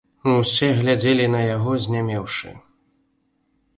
Усе 0.29 0.69
глядзелі 0.79 1.25
на 1.35 1.41
яго 1.55 1.75
знямеўшы. 1.85 2.57